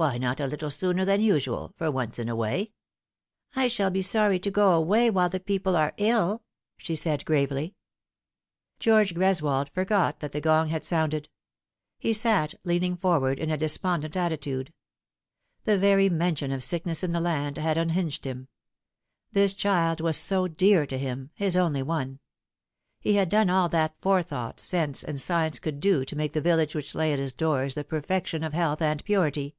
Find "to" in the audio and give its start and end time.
4.38-4.50, 20.86-20.96, 26.06-26.16